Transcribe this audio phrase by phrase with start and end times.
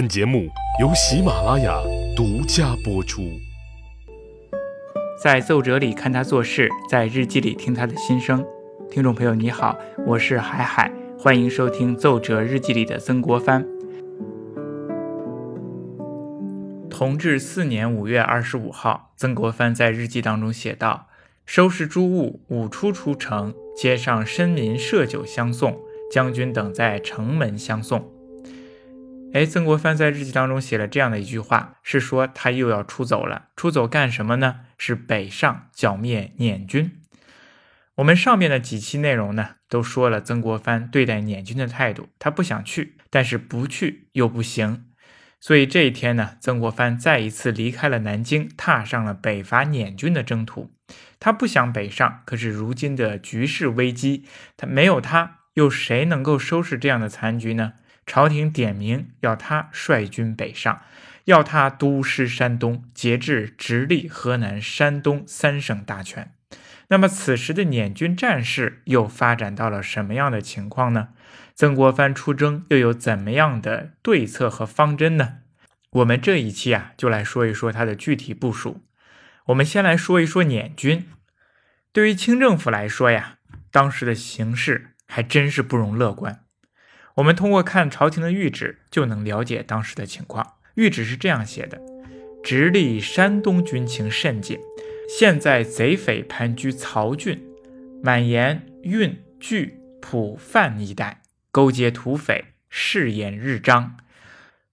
[0.00, 0.48] 本节目
[0.80, 1.78] 由喜马拉雅
[2.16, 3.38] 独家播出。
[5.22, 8.42] 在奏折里看他做事，在日记里听他的心声。
[8.90, 9.76] 听众朋友，你好，
[10.06, 13.66] 我是海海，欢迎收听奏折日记里的曾国藩。
[16.88, 21.08] 同治四年五月二十五号，曾国藩在日记当中写道
[21.44, 25.78] ：“收拾诸物，午出出城，街上绅民设酒相送，
[26.10, 28.10] 将军等在城门相送。”
[29.32, 33.50] 哎，曾国藩在日记当中写了这样的一句话，是说他又要出走了。
[33.54, 34.62] 出走干什么呢？
[34.76, 37.00] 是北上剿灭捻军。
[37.94, 44.86] 我们上面的几期内容呢，都说了曾国藩对待捻军的态度，他不想去，但是不去又不行。
[45.38, 50.72] 所以这一天呢，曾国藩再一次离开了南京，踏上了北伐捻军的征途。
[51.20, 54.24] 他不想北上，可是如今的局势危机，
[54.56, 57.74] 他没有他，又谁能够收拾这样的残局呢？
[58.06, 60.82] 朝廷点名要他率军北上，
[61.24, 66.32] 要他督师山东，节制直隶、河南、山东三省大权。
[66.88, 71.10] 那么此时的捻军战事又发展到了什么样的情况呢？
[71.54, 75.38] 曾国藩出征又有怎么样的对策和方针呢？
[75.90, 78.82] 我们这一期啊，就来说一说他的具体部署。
[79.46, 81.06] 我们先来说一说捻军。
[81.92, 83.38] 对于清政府来说呀，
[83.70, 86.40] 当时的形势还真是不容乐观。
[87.16, 90.54] 我们通过看朝廷的谕旨，就能了解当时的情况。
[90.76, 91.80] 谕旨是这样写的：
[92.42, 94.58] 直隶、山东军情甚紧，
[95.18, 97.42] 现在贼匪盘踞曹郡、
[98.02, 103.96] 满延、运、巨、浦、范一带，勾结土匪，誓言日张。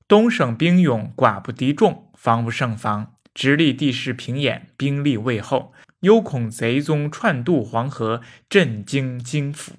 [0.08, 3.16] 东省兵勇寡不敌众，防不胜防。
[3.34, 9.74] 直隶地势平衍，兵力未厚，忧恐贼宗串渡黄河，震惊京府。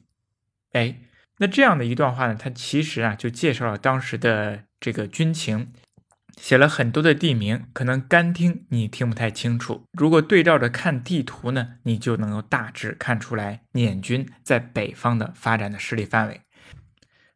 [0.73, 0.97] 哎。
[1.39, 5.73] 那这样的一段话呢，它其实啊就介绍了当时的这个军情，
[6.37, 9.85] 写了很多的地名，可能干听你听不太清楚。
[9.93, 16.41] 如果对照着看地图呢，你就能够大致看出来捻军在北方的发展的势力范围。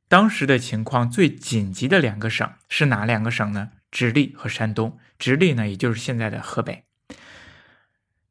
[0.08, 3.70] 当时的情况最紧急的两个省是哪两个省呢？
[3.90, 4.98] 直隶和山东。
[5.18, 6.84] 直隶呢，也就是现在的河北。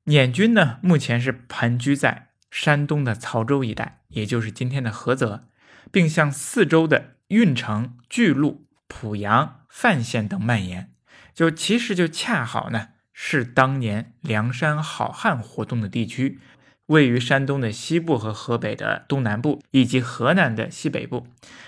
[0.03, 5.47] 捻军呢，目前是盘踞在山东的曹州一带，也就是今天的菏泽。
[5.91, 10.89] 并向四周的运城、巨鹿、濮阳、范县等蔓延，
[11.33, 16.39] 就其实就恰好呢是当年梁山好汉活动的地区，
[16.87, 21.27] 位于山东的西部和河北的东南部，以及河南的西北部。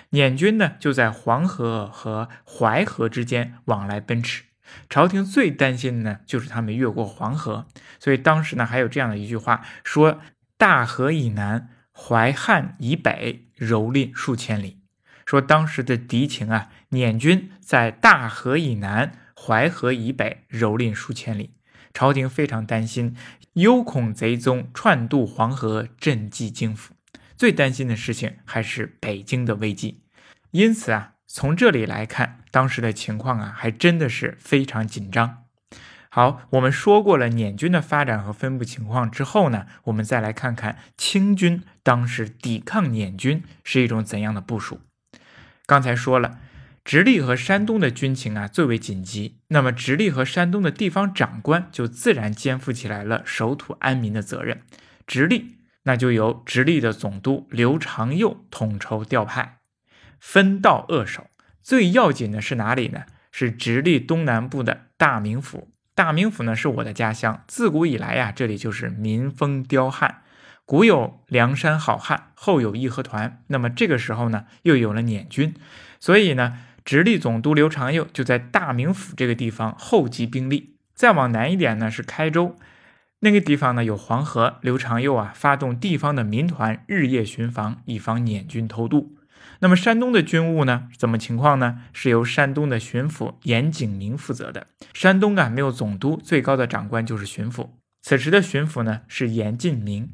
[0.09, 4.43] 捻军呢就在黄河和淮河之间往来奔驰，
[4.89, 7.65] 朝廷最担心的呢就是他们越过黄河，
[7.99, 10.19] 所以当时呢还有这样的一句话说
[10.57, 14.79] ：“大河以南。”淮汉以北蹂躏数千里，
[15.25, 21.51] 说当时的敌情啊，捻军在大河以南、淮河以北蹂躏数千里，
[21.93, 23.15] 朝廷非常担心，
[23.53, 26.93] 忧恐贼宗串渡黄河，震击京府。
[27.35, 30.03] 最担心的事情还是北京的危机，
[30.51, 35.42] 因此啊，从这里来看，当时的情况啊，还真的是非常紧张。
[36.15, 44.81] 好，我们说过了捻军的发展和分布情况之后呢，我们再来看看清军当时抵抗捻军是一种怎样的部署。
[45.65, 46.37] 刚才说了，
[46.85, 54.61] 直隶和山东的军情啊最为紧急，那么直隶和山东的地方长官就自然肩负起来了守土安民的责任。
[55.07, 59.57] 直隶那就由直隶的总督刘长佑统筹调派，
[60.19, 61.25] 分道扼守。
[61.63, 63.05] 最要紧的是哪里呢？
[63.31, 65.72] 是直隶东南部的大名府。
[65.95, 70.21] 大名府呢是我的家乡，自古以来呀，这里就是民风彪悍，
[70.65, 75.53] 古有梁山好汉，后有义和团，那么这个时候呢，又有了捻军，
[75.99, 80.75] 所以呢，直隶总督刘长佑就在大名府这个地方厚集兵力。
[80.95, 82.55] 再往南一点呢是开州，
[83.19, 89.15] 那个地方呢有黄河，刘长佑啊发动地方的民团日夜巡防，以防捻军偷渡。
[89.63, 90.89] 那么山东的军务呢？
[90.97, 91.83] 怎么情况呢？
[91.93, 94.67] 是由山东的巡抚严景明负责的。
[94.93, 97.69] 山东啊没有总督，最高的长官就是巡抚。
[98.01, 100.09] 此时的巡抚呢是严进明。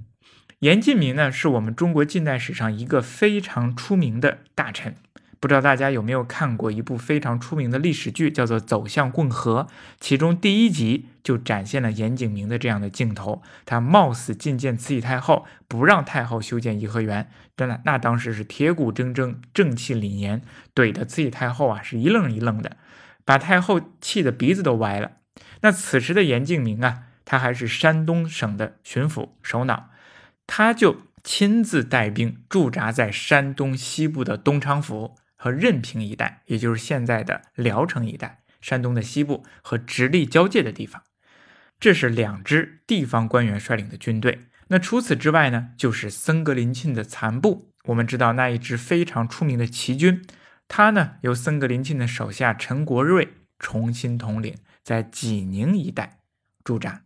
[0.60, 4.94] 严进明呢是我们中国近代史上一个非常出名的大臣。
[5.40, 9.68] 不知道大家有没有看过一部非常出名的历史剧，叫做《走向共和》，
[10.00, 13.42] 其中第一集就展现了严景明的这样的镜头。
[13.66, 17.30] 他冒死觐见慈禧太后，不让太后修建颐和园。
[17.56, 20.42] 真的，那当时是铁骨铮铮、正气凛然，
[20.76, 22.76] 怼的慈禧太后啊是一愣一愣的，
[23.24, 25.12] 把太后气得鼻子都歪了。
[25.62, 29.90] 那此时的严敬明啊，他还是山东省的巡抚首脑，
[30.46, 35.16] 他就亲自带兵驻扎在山东西部的东昌府。
[35.42, 41.02] 和任平一带，也就是现在的聊城一带，山东的西部和直隶交界的地方。
[41.80, 44.48] 这是两支地方官员率领的军队。
[44.68, 47.72] 那除此之外呢，就是僧格林沁的残部。
[47.86, 50.22] 我们知道那一支非常出名的齐军，
[50.68, 56.20] 他呢由僧格林沁的手下陈国瑞重新统领，在济宁一带
[56.66, 57.04] 驻扎。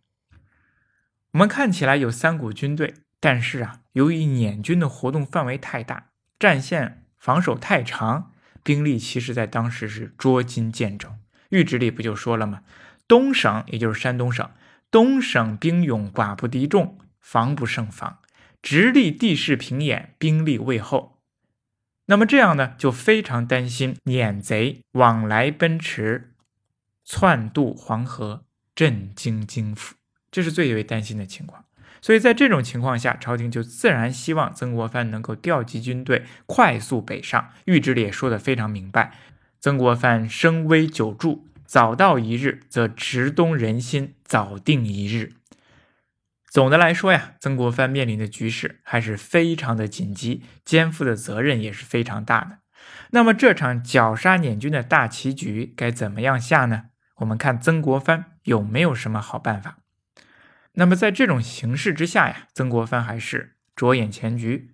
[1.30, 8.32] 我们看起来有三股军队，但是啊，由于捻军的活动范围太大，战线防守太长，
[8.62, 11.08] 兵力其实在当时是捉襟见肘。
[11.48, 12.60] 谕旨里不就说了吗？
[13.08, 14.50] 东省也就是山东省，
[14.90, 16.98] 东省兵勇寡不敌众。
[17.18, 18.18] 防不胜防，
[18.60, 21.18] 直隶地势平野，兵力未厚。
[22.04, 26.34] 那么这样呢，就非常担心撵贼往来奔驰，
[27.06, 28.44] 窜渡黄河，
[28.74, 29.94] 震惊京府，
[30.30, 31.64] 这是最为担心的情况。
[32.04, 37.48] 所以在这种情况下，朝廷就自然希望曾国藩能够调集军队，快速北上。
[37.64, 39.14] 谕旨里也说得非常明白：
[39.58, 45.32] 曾国藩声威久驻，早到一日，则直东人心，早定一日。
[46.50, 52.58] 总的来说呀，曾国藩面临的局势还是非常的紧急，肩负的责任也是非常大的。
[53.12, 56.82] 那么这场绞杀捻军的大棋局该怎么样下呢？
[57.20, 59.78] 我们看曾国藩有没有什么好办法？
[60.74, 64.70] 那么在这种形势之下呀，曾国藩还是着眼前局，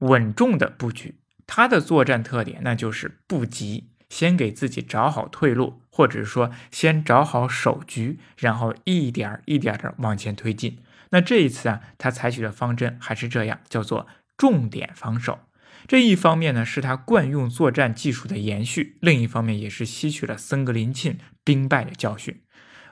[0.00, 1.20] 稳重的布局。
[1.46, 10.78] 他的作战特点那就是不急，先给自己找好退路，或者说先找好守局，然后一点一点的往前推进。
[11.10, 15.40] 那这一次啊，他采取的方针还是这样，叫做重点防守。
[15.86, 22.40] 这一方面呢，是他惯用作战技术的延续；另一方面，也是吸取了森格林沁兵败的教训。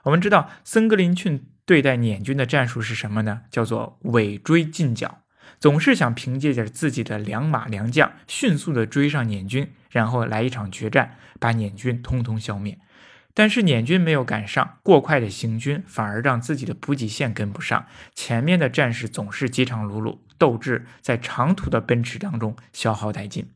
[0.02, 3.42] 我们知道，森格林沁对待捻军的战术是什么呢？
[3.50, 5.22] 叫做尾追近剿，
[5.60, 12.78] 总是想凭借着自己的良马良将，迅速的追上捻军，然后来一场决战，把捻军通通消灭。
[13.34, 23.48] 但是捻军没有赶上，过快的行军反而让自己的补给线跟不上，前面的战士总是饥肠辘辘，斗志在长途的奔驰当中消耗殆尽。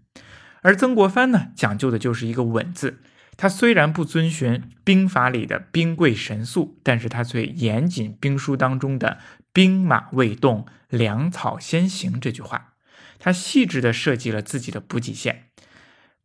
[0.62, 3.00] 而曾国藩呢，讲究的就是一个稳字。
[3.36, 9.18] 他虽然不遵循兵法里的兵贵神速，但是他最严谨兵书当中的
[9.52, 12.74] “兵马未动，粮草先行”这句话，
[13.18, 15.48] 他细致的设计了自己的补给线，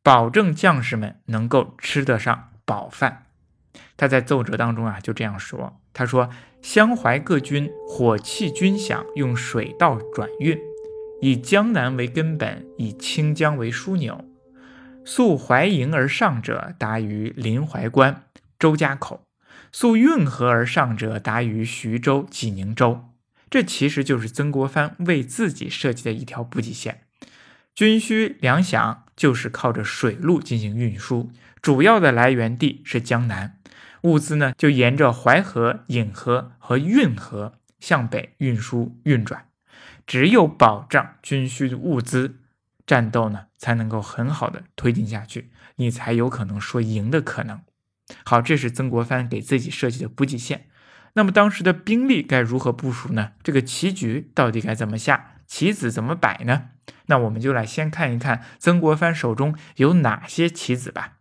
[0.02, 3.26] 保证将士们能够吃得上饱饭。
[3.98, 6.30] 他在奏折当中啊，就这样说：“他说，
[6.62, 10.58] 襄淮各军火器军饷用水道转运，
[11.22, 14.26] 以江南为根本，以清江为枢纽。
[15.14, 18.24] 溯淮营而上者，达于临淮关、
[18.58, 19.26] 周家口；
[19.70, 23.10] 溯运河而上者，达于徐州、济宁州。
[23.50, 27.02] 这其实就是曾国藩为自己设计的一条补给线。
[27.76, 31.30] 军需粮饷就是靠着水路进行运输，
[31.62, 33.58] 主要的来源地是江南。”
[34.04, 39.48] 物资呢，就沿着淮河、颍河和运河向北运输运转。
[40.08, 42.38] 只有保障军需物资，
[42.88, 47.62] 战斗呢才能够很好的推进下去，你才有可能说赢的可能。
[48.26, 50.66] 好，这是曾国藩给自己设计的补给线。
[51.14, 53.34] 那么当时的兵力该如何部署呢？
[53.44, 55.36] 这个棋局到底该怎么下？
[55.46, 56.70] 棋子怎么摆呢？
[57.06, 61.20] 那我们就来先看一看曾国藩手中有哪些棋子吧。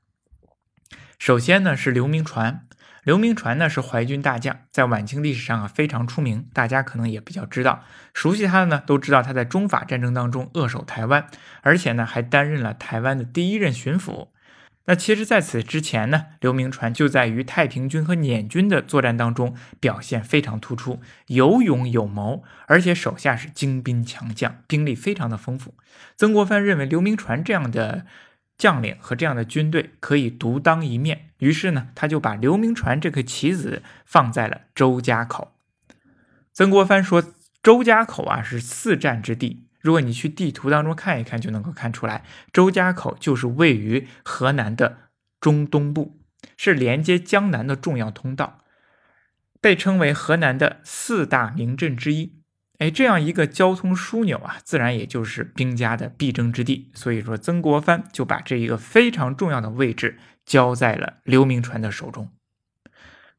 [1.18, 2.66] 首先呢是刘铭传。
[3.02, 7.82] 刘铭传呢是淮军大将，在晚清历史上啊非常出名，大家可能也比较知道，
[8.12, 11.26] 熟悉他的呢都知道他在中法战争当中扼守台湾，
[11.62, 14.28] 而且呢还担任了台湾的第一任巡抚。
[14.86, 25.74] 那其实，在此之前呢，刘铭传就在与太平军和捻军的作战当中表现非常突出，有勇有谋，而且手下是精兵强将，兵力非常的丰富。
[26.16, 28.04] 曾国藩认为刘铭传这样的。
[28.60, 35.52] 将领和这样的军队可以独当一面，于是呢，他就把刘铭传这颗棋子放在了周家口。
[36.52, 37.24] 曾国藩说
[37.62, 39.64] ：“周家口啊，是四战之地。
[39.80, 44.98] 如果你去地图当中看一看，就能够看出来，周家口就是位于河南的
[45.40, 46.20] 中东部，
[46.58, 48.58] 是连接江南的重要通道，
[49.62, 52.34] 被称为河南的四大名镇之一。”
[52.80, 56.90] 哎，这样一个交通枢纽啊，自然也就是兵家的必争之地。
[56.94, 62.30] 所以说，曾国藩就把这一个非常重要的位置交在了刘铭传的手中。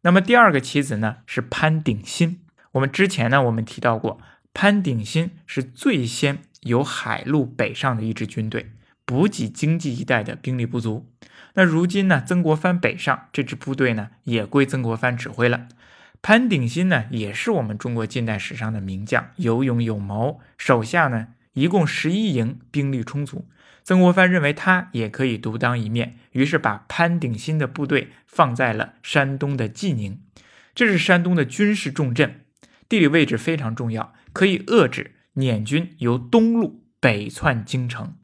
[0.01, 2.41] 那么第二个棋子呢，是潘鼎新。
[2.73, 4.21] 我们之前呢，我们提到过，
[4.53, 8.73] 潘鼎新是最先由海路北上的一支军队，
[9.05, 11.11] 补给经济一带的兵力不足。
[11.55, 15.67] 那如今呢，曾国藩北上，这支部队呢，也归曾国藩指挥了。
[16.21, 20.39] 潘鼎新呢，也是我们中国近代史上的名将，有勇有谋。
[20.55, 23.47] 手下呢，一共十一营，兵力充足。
[23.83, 30.21] 曾国藩认为他也可以独当一面，于是把潘鼎新的部队放在了山东的济宁，
[30.75, 32.45] 这是山东的军事重镇，
[32.87, 38.15] 地理位置非常重要，可以遏制捻军由东路北窜京城。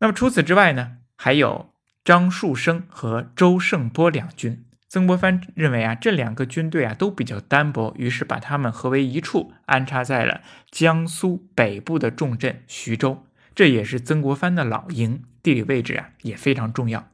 [0.00, 1.72] 那么除此之外呢，还有
[2.04, 4.64] 张树声和周胜波两军。
[4.90, 13.24] 曾国藩认为啊，这两个军队啊都比较单薄，于是把他们合为一处，安插在了江苏北部的重镇徐州。
[13.54, 17.08] 这也是曾国藩的老营，地理位置啊也非常重要。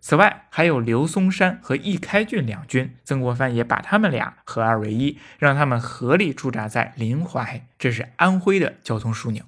[0.00, 9.44] 此外，还有刘松山和易开俊两军，曾国藩也把他们俩合二为一，让他们合力驻扎在临淮，这是安徽的交通枢纽。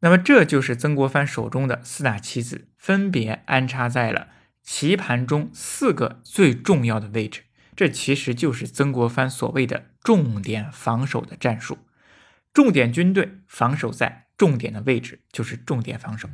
[0.00, 4.28] 那么，这就是曾国藩手中的四大棋子，分别安插在了。
[4.62, 7.42] 棋盘中四个最重要的位置，
[7.74, 11.78] 这其实就是曾国藩所谓的重点防守的战术。
[12.52, 16.28] 重点军队防守在重点的位置，就是重点防守。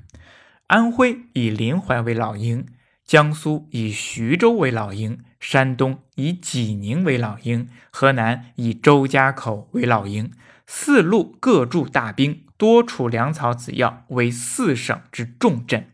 [0.67, 2.67] 安徽以临淮为老营，
[3.05, 10.33] 江苏以徐州为老营，山东以济宁为老营，河南以周家口为老营。
[10.67, 15.93] 四路各驻大兵，多储粮草子药，为四省之重镇。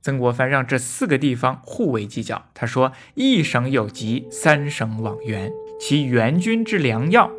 [0.00, 2.46] 曾国藩让这四个地方互为犄角。
[2.54, 5.50] 他说：“一省有急，三省往援，
[5.80, 7.30] 其援军之良药，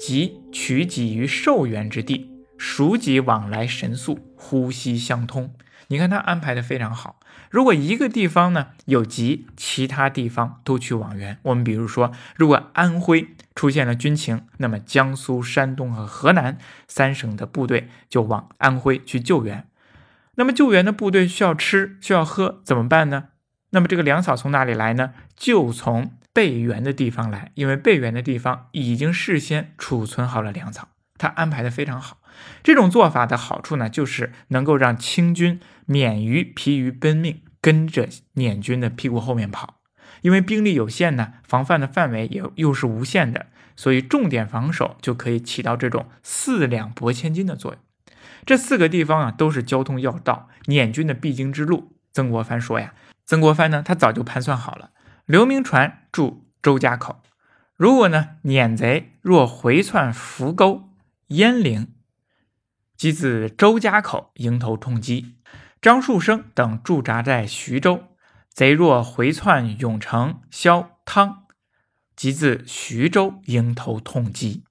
[0.00, 5.54] 即取给于受援之地，属己往来神速，呼吸相通。”
[5.90, 7.18] 你看他安排的非常好。
[7.48, 11.38] 如果一个地方呢有急，其他地方都去往援。
[11.44, 19.66] 我们比如说，如果安徽出现了军情，那么江苏、山东和河南三省的部队就往安徽去救援。
[20.38, 23.30] 那么救援的部队需要吃需要喝怎么办呢？
[23.70, 25.12] 那么这个粮草从哪里来呢？
[25.36, 32.18] 就从备援的地方来，因为备援的地方已经事先储存好了粮草，他安排的非常好。
[32.62, 39.80] 这种做法的好处呢，就是能够让清军免于疲于奔命，跟着捻军的屁股后面跑。
[40.22, 47.80] 因为兵力有限呢，防范的范围也又是无限的，所以重点防守就可以起到这种四两拨千斤的作用。
[48.46, 51.96] 这四个地方啊，都是交通要道，捻军的必经之路。
[52.12, 54.90] 曾国藩说呀，曾国藩呢，他早就盘算好了。
[55.26, 57.22] 刘铭传驻周家口，
[57.76, 60.90] 如果呢，捻贼若回窜扶沟、
[61.28, 61.94] 鄢陵，
[62.96, 65.34] 即自周家口迎头痛击；
[65.82, 68.04] 张树声等驻扎在徐州，
[68.50, 71.44] 贼若回窜永城、萧汤，
[72.16, 74.64] 即自徐州迎头痛击。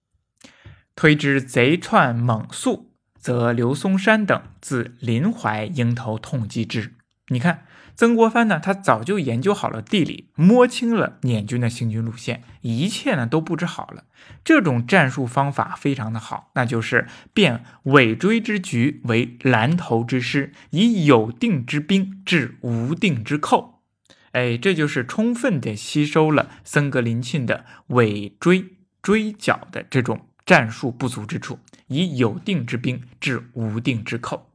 [0.96, 2.87] 推之贼窜猛速。
[3.28, 6.94] 则刘松山等自临淮迎头痛击之。
[7.28, 14.06] 你看，曾国藩呢，他早就研究好了地理，摸清了捻军的行军路线，一切呢都布置好了。
[14.46, 23.82] 这种战术方法非常的好，那就是变尾追之局为拦头之师，以有定之兵制无定之寇。
[24.32, 30.22] 哎，这就是充分的吸收了森格林沁的尾追追剿的这种。
[30.48, 34.52] 战术不足之处，以有定之兵制无定之寇。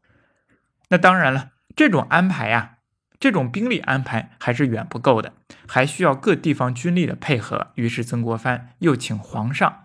[0.88, 2.78] 那当然了，这种安排呀，
[3.18, 5.32] 这种兵力安排还是远不够的，
[5.66, 7.68] 还需要各地方军力的配合。
[7.76, 9.84] 于是曾国藩又请皇上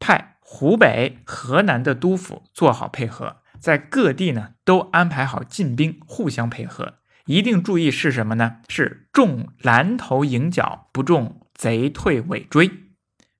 [0.00, 6.94] 派湖北、河南的督府做好配合，在各地呢都安排好进兵，互相配合。
[7.26, 8.56] 一定注意是什么呢？
[8.68, 12.70] 是重拦头迎剿，不重贼退尾追。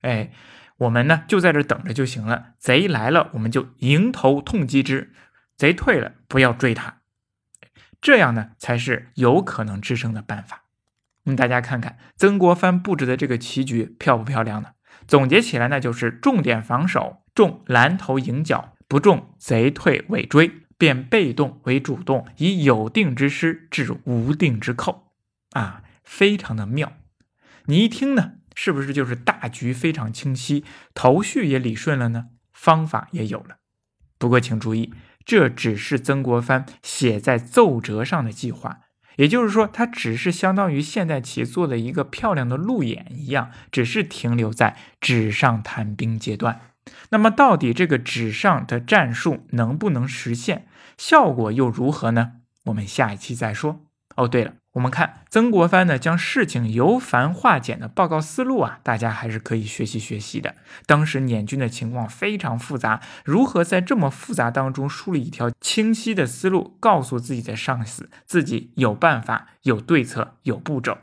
[0.01, 0.31] 哎。
[0.77, 5.13] 我们呢就在这等着就行了，贼来了我们就迎头痛击之，
[5.55, 6.97] 贼退了不要追他，
[8.01, 10.63] 这样呢才是有可能制胜的办法。
[11.23, 14.71] 我们大家看看曾国藩布置的这个棋局漂不漂亮呢？
[15.07, 25.11] 总结起来呢就是重点防守，重拦头迎角，不重贼退尾追，变被动为主动，以有定之师制无定之寇，
[25.51, 26.93] 啊，非常的妙。
[27.65, 28.33] 你一听呢？
[28.55, 30.63] 是不是就是大局非常清晰，
[30.95, 32.29] 头绪也理顺了呢？
[32.51, 33.57] 方法也有了。
[34.17, 34.93] 不过请注意，
[35.25, 38.79] 这只是曾国藩写在奏折上的计划，
[39.17, 46.61] 也就是说，它只是相当于现代棋做的一个漂亮的路演一样，只是停留在纸上谈兵阶段。
[47.09, 52.33] 那么，到底这个纸上的战术能不能实现，效果又如何呢？
[52.65, 53.85] 我们下一期再说。
[54.15, 54.53] 哦，对了。
[54.75, 60.55] 我们看曾国藩呢，将事情由繁化简的报告思路啊，大家还是可以学习学习的。
[60.85, 70.97] 当时捻军的情况非常复杂，如何在这么复杂当中梳理一条清晰的思路，告诉自己的上司自己有办法、有对策、有步骤？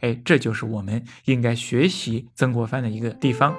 [0.00, 3.54] 哎，这就是我们应该学习曾国藩的一个地方。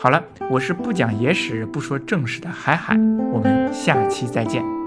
[0.00, 2.96] 好了，我是不讲野史、不说正史的海海，
[3.32, 4.79] 我们下期再见。